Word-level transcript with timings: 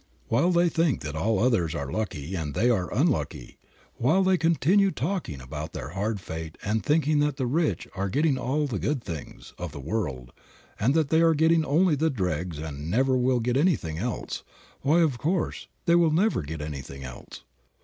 While 0.29 0.49
they 0.49 0.67
think 0.67 1.01
that 1.01 1.15
all 1.15 1.37
others 1.37 1.75
are 1.75 1.91
lucky 1.91 2.33
and 2.33 2.55
they 2.55 2.71
are 2.71 2.91
unlucky, 2.91 3.59
while 3.97 4.23
they 4.23 4.35
continue 4.35 4.89
talking 4.89 5.39
about 5.39 5.73
their 5.73 5.89
hard 5.89 6.19
fate 6.19 6.57
and 6.63 6.83
thinking 6.83 7.19
that 7.19 7.37
the 7.37 7.45
rich 7.45 7.87
are 7.93 8.09
getting 8.09 8.35
all 8.35 8.65
the 8.65 8.79
good 8.79 9.03
things 9.03 9.53
of 9.59 9.71
the 9.73 9.79
world 9.79 10.33
and 10.79 10.95
that 10.95 11.09
they 11.09 11.21
are 11.21 11.35
getting 11.35 11.63
only 11.63 11.93
the 11.93 12.09
dregs 12.09 12.57
and 12.57 12.89
never 12.89 13.15
will 13.15 13.39
get 13.41 13.57
anything 13.57 13.99
else, 13.99 14.41
why, 14.81 15.01
of 15.01 15.19
course 15.19 15.67
they 15.85 15.93
will 15.93 16.09
never 16.09 16.41
get 16.41 16.61
anything 16.63 17.03
else. 17.03 17.43